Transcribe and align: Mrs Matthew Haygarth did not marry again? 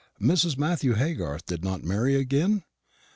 Mrs 0.19 0.57
Matthew 0.57 0.93
Haygarth 0.93 1.45
did 1.45 1.63
not 1.63 1.83
marry 1.83 2.15
again? 2.15 2.63